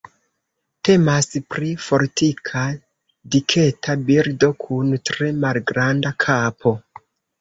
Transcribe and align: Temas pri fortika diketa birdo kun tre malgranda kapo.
Temas 0.87 1.27
pri 1.55 1.67
fortika 1.87 2.63
diketa 3.35 3.97
birdo 4.09 4.53
kun 4.65 4.93
tre 5.11 5.31
malgranda 5.45 6.15
kapo. 6.25 6.75